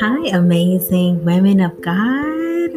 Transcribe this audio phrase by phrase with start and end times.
[0.00, 2.70] Hi, amazing women of God.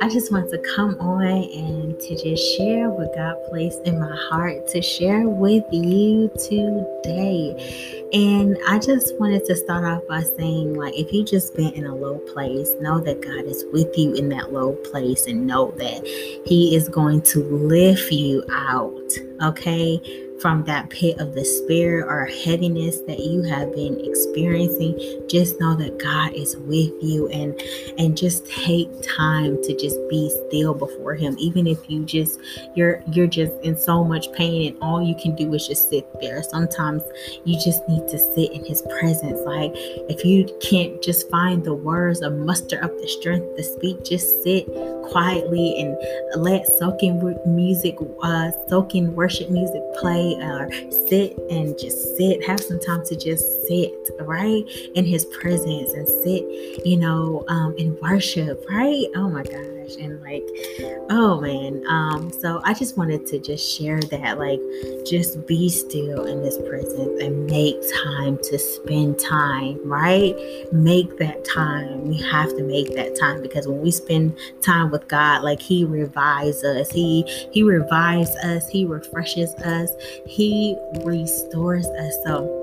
[0.00, 4.16] I just want to come on and to just share what God placed in my
[4.28, 8.06] heart to share with you today.
[8.12, 11.86] And I just wanted to start off by saying, like, if you just been in
[11.86, 15.72] a low place, know that God is with you in that low place and know
[15.78, 16.06] that
[16.46, 19.18] He is going to lift you out.
[19.42, 20.00] Okay
[20.40, 25.98] from that pit of despair or heaviness that you have been experiencing just know that
[25.98, 27.60] god is with you and
[27.98, 31.36] and just take time to just be still before him.
[31.38, 32.40] Even if you just
[32.74, 36.06] you're you're just in so much pain and all you can do is just sit
[36.20, 36.42] there.
[36.42, 37.02] Sometimes
[37.44, 39.40] you just need to sit in his presence.
[39.44, 44.04] Like if you can't just find the words or muster up the strength to speak
[44.04, 44.66] just sit
[45.10, 45.96] quietly and
[46.42, 50.70] let soaking music uh soaking worship music play or
[51.06, 54.64] sit and just sit, have some time to just sit, right?
[54.94, 59.06] In his presence and sit, you know, um, in worship, right?
[59.14, 59.42] Oh my
[59.96, 60.44] And like,
[61.10, 61.84] oh man.
[61.88, 64.60] Um, so I just wanted to just share that, like,
[65.04, 70.34] just be still in his presence and make time to spend time, right?
[70.72, 72.06] Make that time.
[72.06, 75.84] We have to make that time because when we spend time with God, like he
[75.84, 79.90] revives us, he he revives us, he refreshes us,
[80.26, 82.14] he restores us.
[82.24, 82.60] So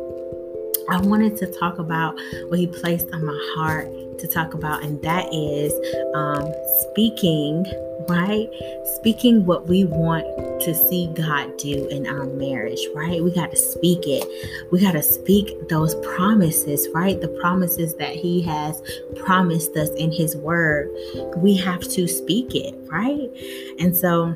[0.89, 2.17] I wanted to talk about
[2.47, 3.87] what He placed on my heart
[4.19, 5.73] to talk about, and that is
[6.15, 6.51] um,
[6.81, 7.65] speaking,
[8.09, 8.47] right?
[8.95, 10.25] Speaking what we want
[10.61, 13.23] to see God do in our marriage, right?
[13.23, 14.27] We got to speak it.
[14.71, 17.19] We got to speak those promises, right?
[17.19, 18.81] The promises that He has
[19.15, 20.89] promised us in His Word.
[21.37, 23.29] We have to speak it, right?
[23.79, 24.35] And so,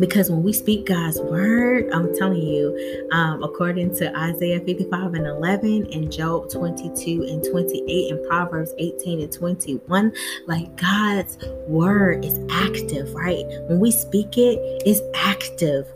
[0.00, 5.26] because when we speak God's word, I'm telling you, um, according to Isaiah 55 and
[5.26, 10.12] 11 and Job 22 and 28 and Proverbs 18 and 21,
[10.46, 13.44] like God's word is active, right?
[13.68, 15.86] When we speak it, it's active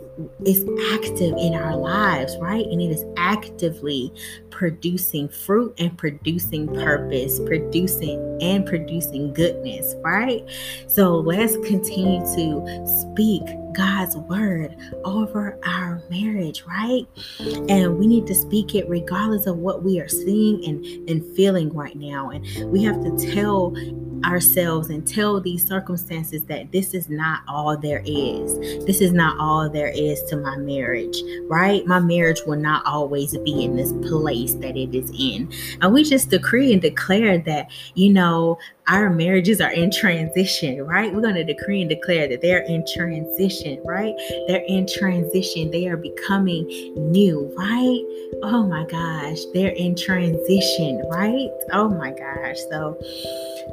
[0.45, 0.65] is
[0.95, 2.65] active in our lives, right?
[2.67, 4.13] And it is actively
[4.51, 10.43] producing fruit and producing purpose, producing and producing goodness, right?
[10.87, 13.43] So let's continue to speak
[13.75, 17.07] God's word over our marriage, right?
[17.69, 21.73] And we need to speak it regardless of what we are seeing and, and feeling
[21.73, 22.31] right now.
[22.31, 23.75] And we have to tell
[24.25, 28.59] ourselves and tell these circumstances that this is not all there is.
[28.87, 31.87] This is not all there is to my marriage, right?
[31.87, 35.53] My marriage will not always be in this place that it is in.
[35.81, 41.13] And we just decree and declare that, you know, our marriages are in transition, right?
[41.13, 44.15] We're going to decree and declare that they're in transition, right?
[44.47, 45.71] They're in transition.
[45.71, 46.67] They are becoming
[47.11, 48.03] new, right?
[48.43, 51.49] Oh my gosh, they're in transition, right?
[51.73, 52.59] Oh my gosh.
[52.71, 52.99] So,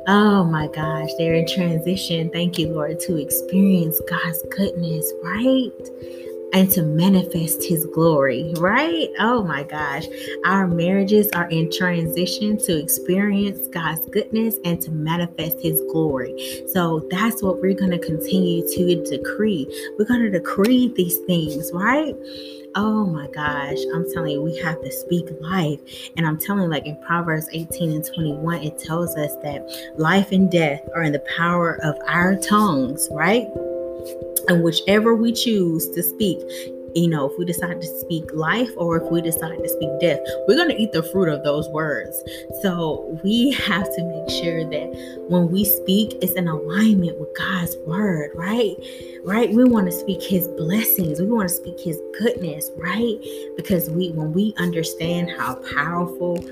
[0.08, 2.30] oh my gosh, they're in transition.
[2.32, 6.31] Thank you, Lord, to experience God's goodness, right?
[6.54, 9.10] And to manifest his glory, right?
[9.20, 10.06] Oh my gosh.
[10.46, 16.64] Our marriages are in transition to experience God's goodness and to manifest his glory.
[16.74, 19.68] So that's what we're going to continue to decree.
[19.98, 22.16] We're going to decree these things, right?
[22.76, 25.80] Oh my gosh, I'm telling you, we have to speak life.
[26.16, 30.32] And I'm telling you, like in Proverbs 18 and 21, it tells us that life
[30.32, 33.46] and death are in the power of our tongues, right?
[34.48, 36.40] And whichever we choose to speak
[36.96, 40.20] you know, if we decide to speak life or if we decide to speak death,
[40.48, 42.22] we're going to eat the fruit of those words.
[42.62, 47.76] So we have to make sure that when we speak, it's in alignment with God's
[47.86, 48.76] word, right?
[49.24, 49.50] Right?
[49.52, 51.22] We want to speak his blessings.
[51.22, 53.18] We want to speak his goodness, right?
[53.56, 56.44] Because we when we understand how powerful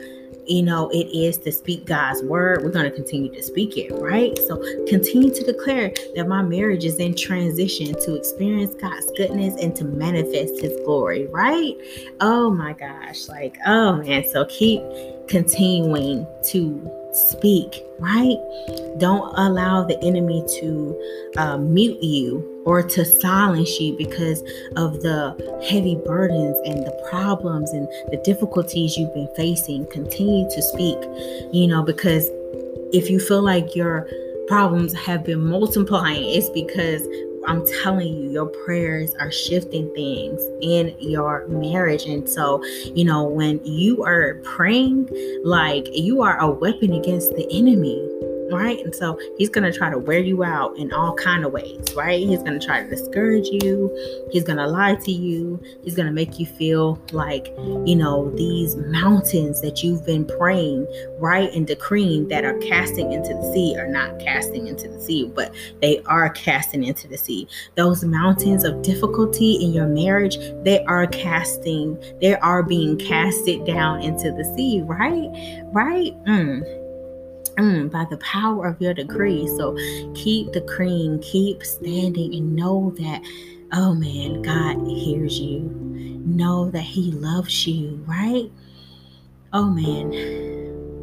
[0.49, 3.91] you know, it is to speak God's word, we're going to continue to speak it,
[3.93, 4.37] right?
[4.47, 9.75] So continue to declare that my marriage is in transition to experience God's goodness and
[9.75, 11.75] to manifest his glory, right?
[12.19, 13.27] Oh my gosh.
[13.27, 14.27] Like, oh man.
[14.27, 14.81] So keep
[15.27, 18.37] continuing to speak, right?
[18.97, 24.41] Don't allow the enemy to uh, mute you or to silence you because
[24.75, 25.33] of the
[25.67, 29.87] heavy burdens and the problems and the difficulties you've been facing.
[29.87, 30.97] Continue to speak,
[31.51, 32.29] you know, because
[32.93, 34.07] if you feel like your
[34.47, 37.01] problems have been multiplying, it's because
[37.47, 42.05] I'm telling you, your prayers are shifting things in your marriage.
[42.05, 42.63] And so,
[42.93, 45.09] you know, when you are praying,
[45.43, 47.97] like you are a weapon against the enemy
[48.51, 48.79] right?
[48.83, 51.93] And so he's going to try to wear you out in all kind of ways,
[51.95, 52.19] right?
[52.19, 54.27] He's going to try to discourage you.
[54.31, 55.61] He's going to lie to you.
[55.83, 57.47] He's going to make you feel like,
[57.85, 60.87] you know, these mountains that you've been praying,
[61.19, 65.31] right, and decreeing that are casting into the sea are not casting into the sea,
[65.33, 67.47] but they are casting into the sea.
[67.75, 74.01] Those mountains of difficulty in your marriage, they are casting, they are being casted down
[74.01, 75.29] into the sea, right?
[75.71, 76.13] Right?
[76.25, 76.88] Mm
[77.59, 79.47] mm, by the power of your decree.
[79.47, 79.75] So
[80.15, 83.21] keep the cream, keep standing, and know that,
[83.73, 85.61] oh man, God hears you.
[86.25, 88.51] Know that He loves you, right?
[89.53, 90.11] Oh man.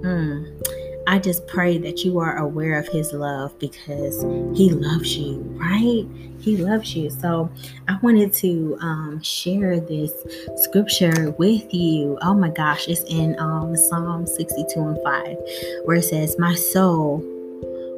[0.03, 0.76] Mm.
[1.07, 4.23] I just pray that you are aware of his love because
[4.57, 6.05] he loves you, right?
[6.41, 7.11] He loves you.
[7.11, 7.51] So
[7.89, 10.13] I wanted to um, share this
[10.57, 12.19] scripture with you.
[12.23, 15.37] Oh my gosh, it's in um, Psalm 62 and 5,
[15.85, 17.23] where it says, My soul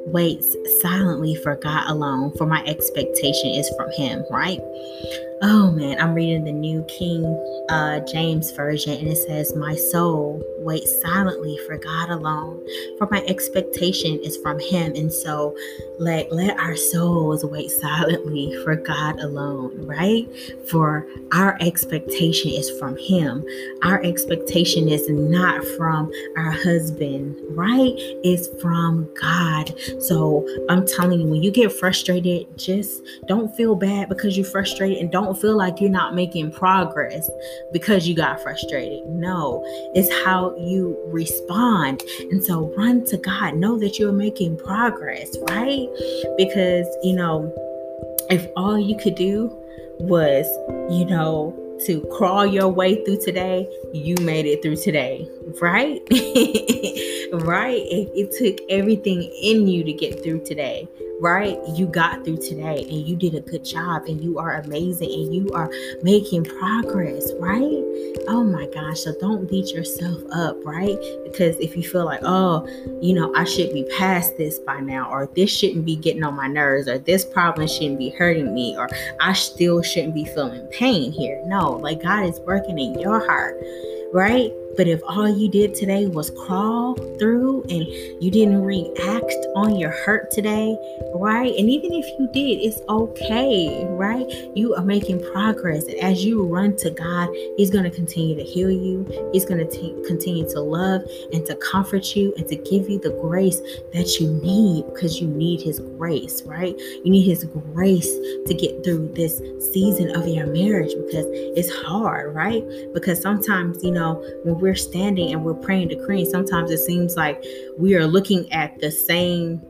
[0.07, 4.61] waits silently for God alone, for my expectation is from him, right?
[5.41, 7.25] Oh man, I'm reading the New King
[7.69, 12.61] uh, James Version, and it says, My soul waits silently for God alone,
[12.99, 14.95] for my expectation is from Him.
[14.97, 15.57] And so,
[16.01, 20.27] let, let our souls wait silently for God alone, right?
[20.69, 23.45] For our expectation is from Him.
[23.83, 27.95] Our expectation is not from our husband, right?
[28.25, 29.73] It's from God.
[30.01, 34.99] So, I'm telling you, when you get frustrated, just don't feel bad because you're frustrated
[34.99, 37.29] and don't don't feel like you're not making progress
[37.71, 39.05] because you got frustrated.
[39.07, 39.63] No,
[39.95, 42.03] it's how you respond.
[42.31, 43.57] And so run to God.
[43.57, 45.87] Know that you're making progress, right?
[46.39, 47.53] Because, you know,
[48.31, 49.55] if all you could do
[49.99, 50.47] was,
[50.91, 51.55] you know,
[51.87, 55.29] to crawl your way through today, you made it through today,
[55.61, 56.01] right?
[57.45, 57.83] right?
[57.87, 60.89] It, it, took everything in you to get through today
[61.21, 61.59] right?
[61.75, 65.35] You got through today and you did a good job and you are amazing and
[65.35, 65.71] you are
[66.03, 67.85] making progress, right?
[68.29, 69.01] Oh my gosh.
[69.01, 70.99] So don't beat yourself up, right?
[71.25, 72.67] Because if you feel like, oh,
[73.01, 76.35] you know, I should be past this by now, or this shouldn't be getting on
[76.35, 78.89] my nerves, or this problem shouldn't be hurting me, or
[79.21, 81.43] I still shouldn't be feeling pain here.
[81.47, 83.57] No, like God is working in your heart,
[84.13, 84.53] right?
[84.79, 87.85] But if all you did today was crawl through and
[88.23, 90.79] you didn't react on your hurt today,
[91.17, 91.53] right?
[91.59, 94.25] And even if you did, it's okay, right?
[94.55, 95.83] You are making progress.
[95.87, 99.05] And as you run to God, He's going to continue to heal you.
[99.33, 101.03] He's going to continue to love
[101.33, 103.61] and to comfort you and to give you the grace
[103.93, 106.79] that you need because you need His grace, right?
[106.79, 108.15] You need His grace
[108.47, 109.43] to get through this
[109.73, 112.65] season of your marriage because it's hard, right?
[112.95, 117.17] Because sometimes, you know, when we're we're standing and we're praying, decreeing, sometimes it seems
[117.17, 117.43] like
[117.79, 119.63] we are looking at the same,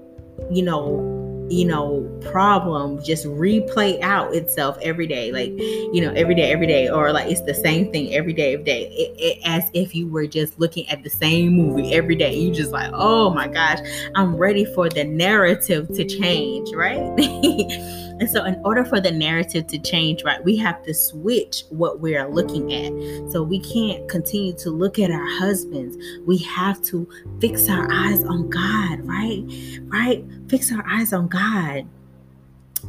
[0.50, 1.14] you know,
[1.48, 6.66] you know, problem just replay out itself every day, like, you know, every day, every
[6.66, 10.08] day, or like it's the same thing every day, day, it, it, as if you
[10.08, 12.34] were just looking at the same movie every day.
[12.36, 13.78] You just like, oh my gosh,
[14.16, 16.98] I'm ready for the narrative to change, right?
[18.20, 22.00] And so, in order for the narrative to change, right, we have to switch what
[22.00, 23.30] we're looking at.
[23.30, 25.96] So, we can't continue to look at our husbands.
[26.26, 27.08] We have to
[27.40, 29.44] fix our eyes on God, right?
[29.82, 30.24] Right?
[30.48, 31.86] Fix our eyes on God.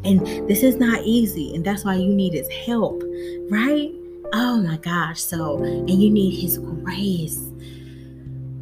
[0.03, 1.53] And this is not easy.
[1.53, 3.03] And that's why you need his help,
[3.49, 3.91] right?
[4.33, 5.21] Oh my gosh.
[5.21, 7.39] So, and you need his grace.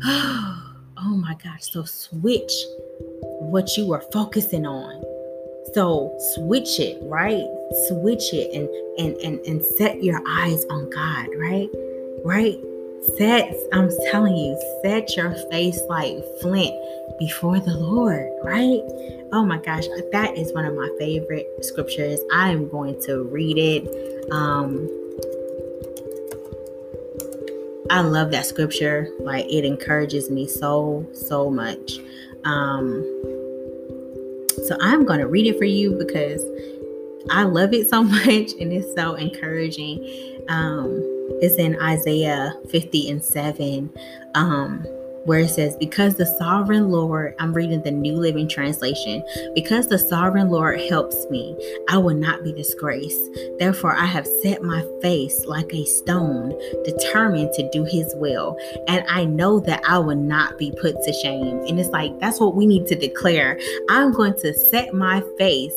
[1.00, 1.72] Oh my gosh.
[1.72, 2.52] So, switch
[3.40, 5.04] what you are focusing on
[5.74, 7.46] so switch it, right?
[7.88, 11.70] Switch it and and and and set your eyes on God, right?
[12.24, 12.58] Right?
[13.16, 16.74] Set, I'm telling you, set your face like flint
[17.20, 18.82] before the Lord, right?
[19.32, 22.20] Oh my gosh, that is one of my favorite scriptures.
[22.34, 24.32] I am going to read it.
[24.32, 24.90] Um
[27.90, 29.10] I love that scripture.
[29.20, 32.00] Like it encourages me so, so much.
[32.44, 33.06] Um
[34.68, 36.44] so I'm going to read it for you because
[37.30, 40.46] I love it so much and it's so encouraging.
[40.50, 41.02] Um,
[41.42, 43.90] it's in Isaiah 50 and 7.
[44.36, 44.86] Um,
[45.28, 49.22] where it says, Because the sovereign Lord, I'm reading the New Living Translation,
[49.54, 51.56] because the sovereign Lord helps me,
[51.90, 53.30] I will not be disgraced.
[53.60, 58.58] Therefore, I have set my face like a stone, determined to do his will.
[58.88, 61.60] And I know that I will not be put to shame.
[61.68, 63.60] And it's like, that's what we need to declare.
[63.90, 65.76] I'm going to set my face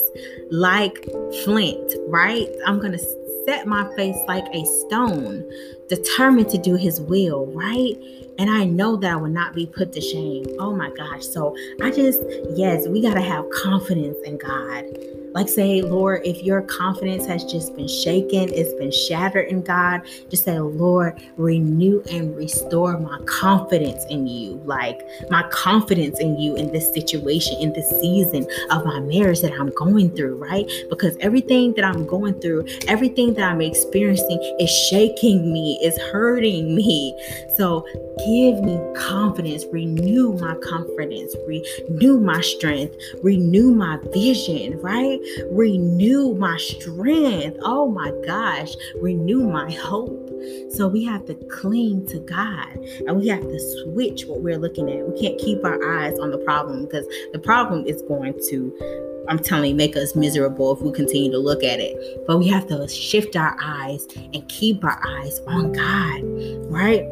[0.52, 1.09] like
[1.42, 2.49] flint, right?
[2.66, 3.04] I'm going to
[3.47, 5.45] set my face like a stone
[5.88, 7.97] determined to do his will, right?
[8.39, 10.47] And I know that I will not be put to shame.
[10.59, 11.27] Oh my gosh.
[11.27, 12.23] So I just,
[12.55, 14.85] yes, we got to have confidence in God.
[15.33, 20.03] Like, say, Lord, if your confidence has just been shaken, it's been shattered in God,
[20.29, 24.61] just say, Lord, renew and restore my confidence in you.
[24.65, 29.53] Like, my confidence in you in this situation, in this season of my marriage that
[29.53, 30.69] I'm going through, right?
[30.89, 36.75] Because everything that I'm going through, everything that I'm experiencing is shaking me, is hurting
[36.75, 37.17] me.
[37.57, 37.87] So,
[38.27, 45.20] give me confidence, renew my confidence, renew my strength, renew my vision, right?
[45.50, 47.59] Renew my strength.
[47.62, 50.29] Oh my gosh, renew my hope.
[50.71, 54.89] So we have to cling to God and we have to switch what we're looking
[54.91, 55.07] at.
[55.07, 59.39] We can't keep our eyes on the problem because the problem is going to I'm
[59.39, 62.27] telling you, make us miserable if we continue to look at it.
[62.27, 66.21] But we have to shift our eyes and keep our eyes on God,
[66.69, 67.05] right?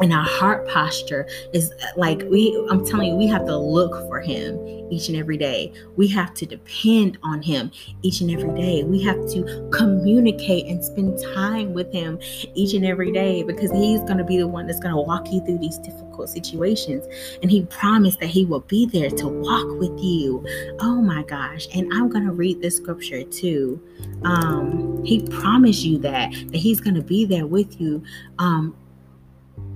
[0.00, 4.20] And our heart posture is like we i'm telling you we have to look for
[4.20, 4.56] him
[4.90, 5.72] each and every day.
[5.96, 7.70] We have to depend on him
[8.02, 8.84] each and every day.
[8.84, 12.18] We have to communicate and spend time with him
[12.54, 15.30] each and every day because he's going to be the one that's going to walk
[15.30, 17.04] you through these difficult situations.
[17.42, 20.44] And he promised that he will be there to walk with you.
[20.80, 21.66] Oh my gosh.
[21.74, 23.80] And i'm going to read this scripture too.
[24.24, 28.02] Um he promised you that that he's going to be there with you.
[28.38, 28.74] Um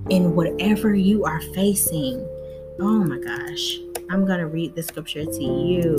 [0.09, 2.19] in whatever you are facing.
[2.79, 3.77] Oh my gosh.
[4.09, 5.95] I'm going to read the scripture to you.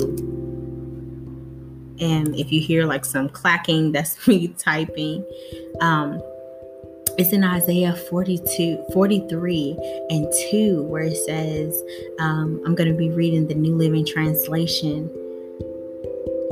[1.99, 5.25] And if you hear like some clacking, that's me typing.
[5.81, 6.21] Um,
[7.17, 11.81] it's in Isaiah 42, 43 and 2, where it says,
[12.19, 15.09] um, I'm going to be reading the New Living Translation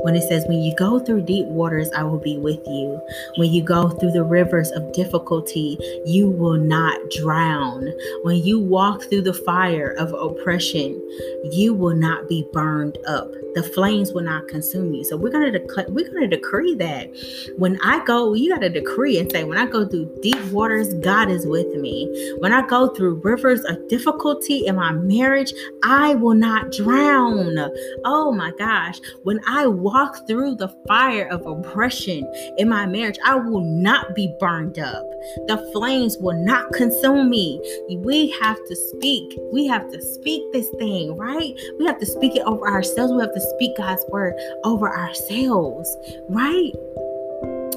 [0.04, 3.00] when it says, When you go through deep waters, I will be with you.
[3.36, 7.90] When you go through the rivers of difficulty, you will not drown.
[8.22, 11.00] When you walk through the fire of oppression,
[11.44, 13.32] you will not be burned up.
[13.54, 15.04] The flames will not consume you.
[15.04, 17.08] So we're gonna dec- we're gonna decree that.
[17.56, 21.30] When I go, you gotta decree and say, when I go through deep waters, God
[21.30, 22.34] is with me.
[22.40, 27.56] When I go through rivers of difficulty in my marriage, I will not drown.
[28.04, 29.00] Oh my gosh.
[29.22, 34.12] When I walk walk through the fire of oppression in my marriage, I will not
[34.14, 35.08] be burned up.
[35.46, 37.60] The flames will not consume me.
[37.98, 39.38] We have to speak.
[39.52, 41.54] We have to speak this thing, right?
[41.78, 43.12] We have to speak it over ourselves.
[43.12, 44.34] We have to speak God's word
[44.64, 45.96] over ourselves,
[46.28, 46.72] right?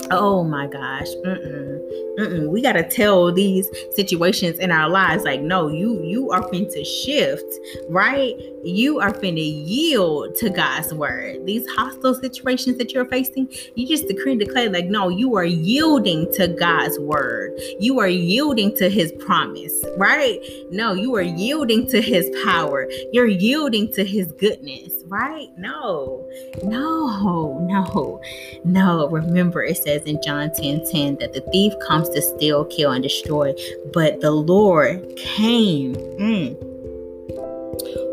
[0.10, 1.08] Oh my gosh.
[1.26, 2.18] Mm-mm.
[2.18, 2.50] Mm-mm.
[2.50, 6.70] We got to tell these situations in our lives like, no, you you are fin
[6.72, 7.46] to shift,
[7.90, 8.34] right?
[8.64, 11.46] You are finna yield to God's word.
[11.46, 15.46] These hostile situations that you're facing, you just decree and declare, like, no, you are
[15.46, 17.54] yielding to God's word.
[17.80, 20.40] You are yielding to his promise, right?
[20.72, 22.88] No, you are yielding to his power.
[23.12, 25.50] You're yielding to his goodness, right?
[25.58, 26.28] No,
[26.64, 28.22] no, no,
[28.64, 29.08] no.
[29.08, 33.04] Remember, it says in John 10 10 that the thief comes to steal, kill, and
[33.04, 33.54] destroy,
[33.94, 35.96] but the Lord came.
[35.96, 36.77] Mm,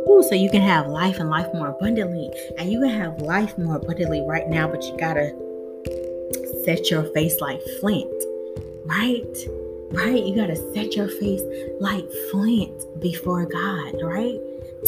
[0.09, 2.31] Ooh, so you can have life and life more abundantly.
[2.59, 5.35] And you can have life more abundantly right now, but you gotta
[6.65, 8.11] set your face like flint,
[8.85, 9.37] right?
[9.91, 10.25] Right?
[10.25, 11.43] You gotta set your face
[11.81, 14.41] like flint before God, right?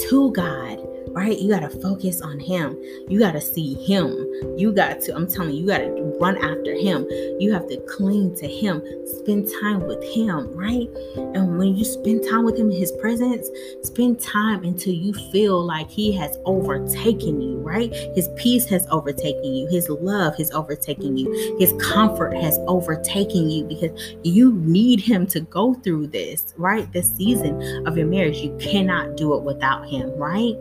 [0.08, 1.38] To God right?
[1.38, 2.78] You got to focus on Him.
[3.08, 4.10] You got to see Him.
[4.58, 7.06] You got to, I'm telling you, you got to run after Him.
[7.40, 8.82] You have to cling to Him.
[9.06, 10.88] Spend time with Him, right?
[11.16, 13.48] And when you spend time with Him in His presence,
[13.82, 17.90] spend time until you feel like He has overtaken you, right?
[18.14, 19.68] His peace has overtaken you.
[19.68, 21.56] His love has overtaken you.
[21.58, 26.92] His comfort has overtaken you because you need Him to go through this, right?
[26.92, 28.36] This season of your marriage.
[28.36, 30.54] You cannot do it without Him, right?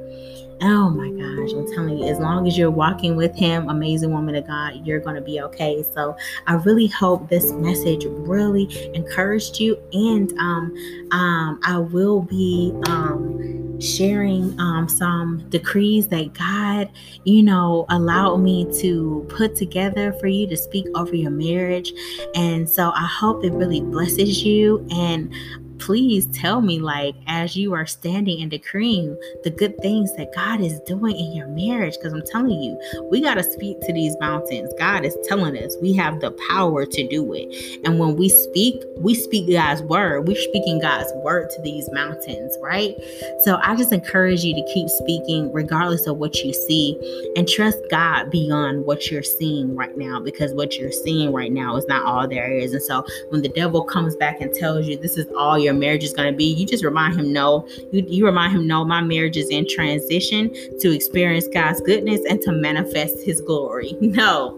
[0.62, 4.36] Oh my gosh, I'm telling you, as long as you're walking with Him, amazing woman
[4.36, 5.84] of God, you're going to be okay.
[5.94, 6.16] So
[6.48, 10.74] I really hope this message really encouraged you, and um,
[11.12, 16.90] um, I will be um, sharing um, some decrees that God,
[17.26, 21.92] you know, allowed me to put together for you to speak over your marriage.
[22.34, 25.34] And so I hope it really blesses you and
[25.80, 30.62] please tell me, like, as you are standing and decreeing the good things that God
[30.62, 31.96] is doing in your marriage.
[31.98, 32.80] Because I'm telling you,
[33.12, 34.72] we got to speak to these mountains.
[34.78, 37.82] God is telling us we have the power to do it.
[37.86, 40.28] And when we speak, we speak God's word.
[40.28, 42.96] We're speaking God's word to these mountains, right?
[43.44, 46.98] So I just encourage you to keep speaking, regardless of what you see,
[47.36, 51.76] and trust God beyond what you're seeing right now, because what you're seeing right now
[51.76, 52.74] is not all there is.
[52.74, 56.04] And so when the devil comes back and tells you this is all your marriage
[56.04, 59.02] is going to be, you just remind him, no, you, you remind him, no, my
[59.02, 63.98] marriage is in transition to experience God's goodness and to manifest his glory.
[64.16, 64.58] No,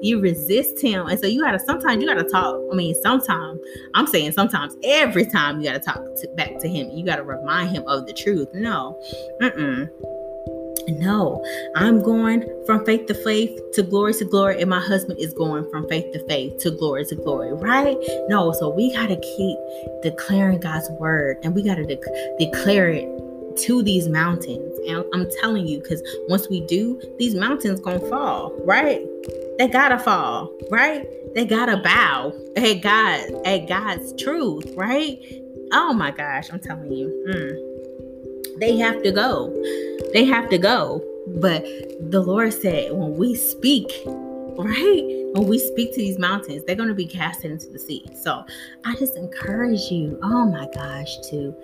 [0.00, 1.06] you resist him.
[1.06, 2.54] And so you got to, sometimes you got to talk.
[2.70, 3.58] I mean, sometimes,
[3.94, 6.00] I'm saying sometimes, every time you got to talk
[6.36, 6.90] back to him.
[6.90, 8.48] You got to remind him of the truth.
[8.54, 9.00] No,
[9.40, 9.88] mm-mm.
[10.88, 11.44] No,
[11.74, 15.68] I'm going from faith to faith to glory to glory, and my husband is going
[15.70, 17.96] from faith to faith to glory to glory, right?
[18.28, 19.58] No, so we got to keep
[20.02, 23.06] declaring God's word and we got to de- declare it
[23.56, 24.78] to these mountains.
[24.86, 29.06] And I'm telling you, because once we do, these mountains gonna fall, right?
[29.58, 31.06] They gotta fall, right?
[31.34, 35.18] They gotta bow at God, at God's truth, right?
[35.72, 37.08] Oh my gosh, I'm telling you.
[37.28, 37.69] Mm,
[38.60, 39.50] they have to go
[40.12, 41.04] they have to go.
[41.26, 41.64] But
[42.10, 45.02] the Lord said, when we speak, right?
[45.32, 48.04] When we speak to these mountains, they're going to be casted into the sea.
[48.20, 48.44] So
[48.84, 51.54] I just encourage you, oh my gosh, to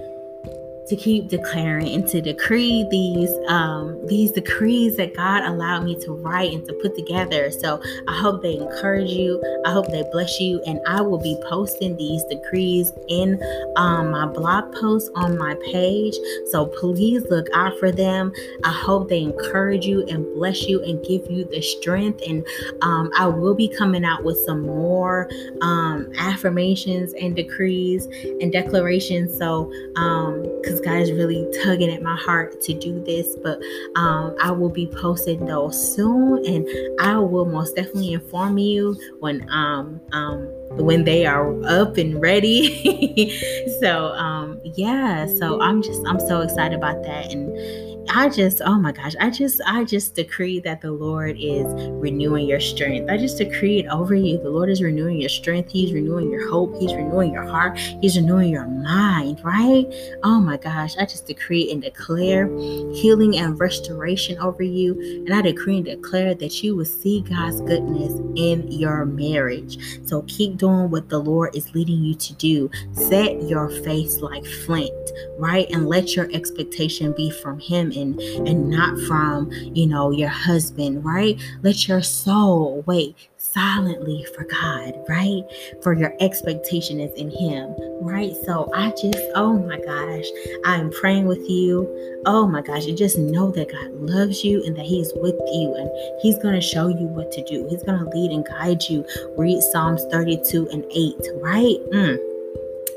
[0.89, 6.13] to keep declaring and to decree these um, these decrees that God allowed me to
[6.13, 7.51] write and to put together.
[7.51, 9.43] So I hope they encourage you.
[9.65, 13.41] I hope they bless you, and I will be posting these decrees in
[13.77, 16.15] um, my blog post on my page.
[16.47, 18.33] So please look out for them.
[18.65, 22.23] I hope they encourage you and bless you and give you the strength.
[22.27, 22.47] And
[22.83, 25.29] um, I will be coming out with some more
[25.63, 28.07] um, affirmations and decrees
[28.41, 29.37] and declarations.
[29.37, 33.37] So because um, because God is really tugging at my heart to do this.
[33.43, 33.61] But
[33.97, 36.67] um, I will be posting those soon, and
[37.01, 43.31] I will most definitely inform you when um, um when they are up and ready.
[43.81, 48.77] so um, yeah, so I'm just I'm so excited about that and I just, oh
[48.77, 53.11] my gosh, I just, I just decree that the Lord is renewing your strength.
[53.11, 54.39] I just decree it over you.
[54.39, 55.71] The Lord is renewing your strength.
[55.71, 56.77] He's renewing your hope.
[56.79, 57.79] He's renewing your heart.
[57.79, 59.87] He's renewing your mind, right?
[60.23, 62.47] Oh my gosh, I just decree and declare
[62.93, 64.99] healing and restoration over you.
[65.27, 69.79] And I decree and declare that you will see God's goodness in your marriage.
[70.07, 72.71] So keep doing what the Lord is leading you to do.
[72.93, 75.69] Set your face like flint, right?
[75.71, 81.05] And let your expectation be from Him and and not from you know your husband
[81.05, 83.17] right let your soul wait
[83.57, 85.43] silently for God, right?
[85.83, 88.35] For your expectation is in Him, right?
[88.45, 90.27] So I just, oh my gosh,
[90.67, 92.23] I'm praying with you.
[92.27, 95.75] Oh my gosh, and just know that God loves you and that He's with you
[95.75, 97.67] and He's going to show you what to do.
[97.71, 99.07] He's going to lead and guide you.
[99.37, 101.79] Read Psalms 32 and 8, right?
[101.93, 102.36] Mm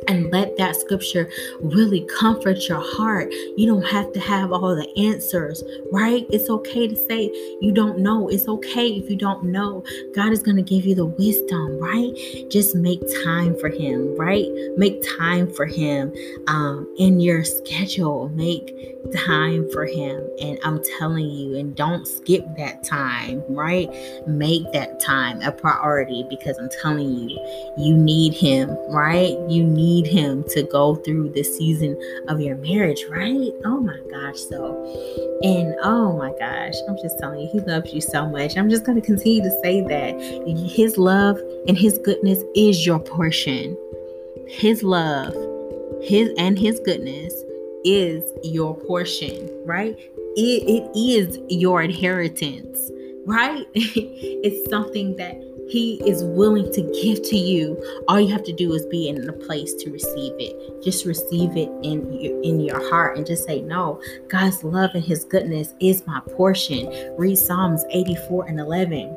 [0.08, 3.32] and let that scripture really comfort your heart.
[3.58, 6.26] You don't have to have all the answers, right?
[6.30, 7.26] It's okay to say
[7.62, 8.28] you don't know.
[8.30, 9.84] It's okay if you don't know.
[10.14, 12.16] God is going to give you the wisdom, right?
[12.50, 14.48] Just make time for Him, right?
[14.78, 16.14] Make time for Him
[16.48, 18.30] um, in your schedule.
[18.30, 18.76] Make
[19.14, 20.28] time for Him.
[20.42, 23.90] And I'm telling you, and don't skip that time, right?
[24.28, 29.38] Make that time a priority because I'm telling you, you need Him, right?
[29.50, 33.52] You need need him to go through this season of your marriage, right?
[33.66, 34.40] Oh my gosh.
[34.40, 34.60] So,
[35.44, 38.58] and oh my gosh, I'm just telling you, he loves you so much.
[38.58, 40.20] I'm just going to continue to say that
[40.70, 43.78] his love and his goodness is your portion.
[44.48, 45.34] His love,
[46.02, 47.34] his and his goodness
[47.84, 49.98] is your portion, right?
[50.36, 52.92] It, it is your inheritance,
[53.26, 53.66] right?
[53.74, 57.82] it's something that he is willing to give to you.
[58.08, 60.84] All you have to do is be in a place to receive it.
[60.84, 65.04] Just receive it in your, in your heart and just say, No, God's love and
[65.04, 66.92] His goodness is my portion.
[67.18, 69.16] Read Psalms 84 and 11.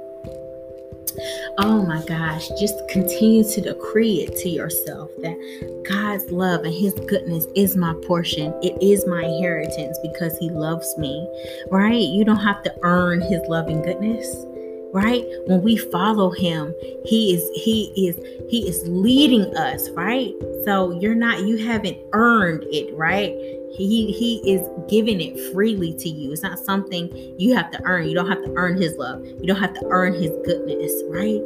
[1.58, 6.92] Oh my gosh, just continue to decree it to yourself that God's love and His
[7.08, 8.52] goodness is my portion.
[8.62, 11.26] It is my inheritance because He loves me,
[11.70, 11.94] right?
[11.94, 14.46] You don't have to earn His love and goodness
[14.92, 15.24] right?
[15.46, 16.74] When we follow him
[17.04, 18.16] he is he is
[18.50, 20.32] he is leading us right?
[20.64, 23.34] So you're not you haven't earned it right?
[23.72, 26.32] He he is giving it freely to you.
[26.32, 28.06] It's not something you have to earn.
[28.06, 29.24] You don't have to earn his love.
[29.24, 31.40] You don't have to earn his goodness right?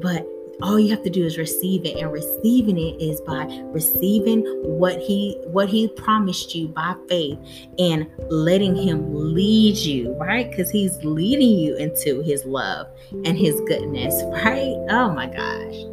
[0.00, 0.26] But
[0.60, 4.98] all you have to do is receive it and receiving it is by receiving what
[5.00, 7.38] he what he promised you by faith
[7.78, 10.50] and letting him lead you right?
[10.50, 12.86] Because he's leading you into his love
[13.24, 14.76] and his goodness right?
[14.90, 15.91] Oh my gosh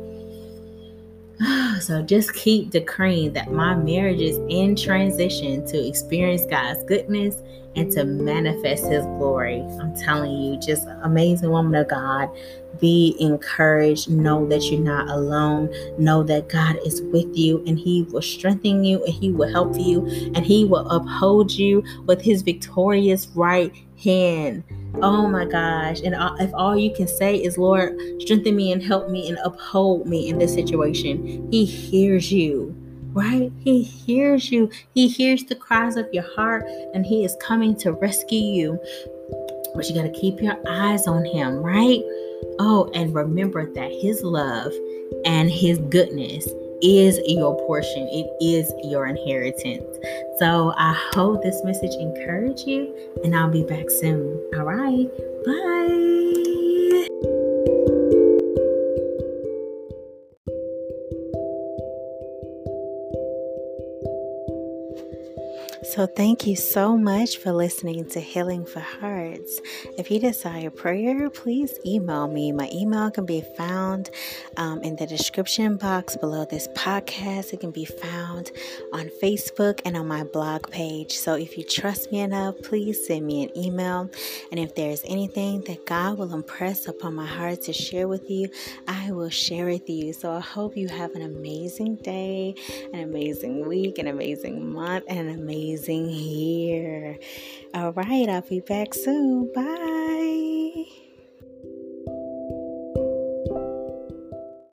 [1.79, 7.41] so just keep decreeing that my marriage is in transition to experience God's goodness
[7.75, 9.61] and to manifest his glory.
[9.79, 12.29] I'm telling you, just amazing woman of God.
[12.81, 14.09] Be encouraged.
[14.09, 15.73] Know that you're not alone.
[15.97, 19.77] Know that God is with you and he will strengthen you and he will help
[19.77, 23.73] you and he will uphold you with his victorious right
[24.03, 24.63] hand.
[24.95, 26.01] Oh my gosh.
[26.01, 30.07] And if all you can say is, Lord, strengthen me and help me and uphold
[30.07, 32.75] me in this situation, He hears you,
[33.13, 33.51] right?
[33.59, 34.69] He hears you.
[34.93, 38.79] He hears the cries of your heart and He is coming to rescue you.
[39.75, 42.01] But you got to keep your eyes on Him, right?
[42.59, 44.73] Oh, and remember that His love
[45.25, 46.47] and His goodness
[46.81, 49.85] is your portion, it is your inheritance.
[50.37, 54.39] So I hope this message encouraged you, and I'll be back soon.
[54.55, 55.09] All right,
[55.45, 56.28] bye.
[65.89, 69.59] So, thank you so much for listening to Healing for Hearts.
[69.97, 72.51] If you desire prayer, please email me.
[72.51, 74.11] My email can be found
[74.57, 77.53] um, in the description box below this podcast.
[77.53, 78.51] It can be found
[78.93, 81.17] on Facebook and on my blog page.
[81.17, 84.11] So, if you trust me enough, please send me an email.
[84.51, 88.47] And if there's anything that God will impress upon my heart to share with you,
[88.87, 90.13] I will share with you.
[90.13, 92.53] So, I hope you have an amazing day,
[92.93, 97.17] an amazing week, an amazing month, and an amazing amazing here.
[97.73, 99.51] All right, I'll be back soon.
[99.53, 99.98] Bye.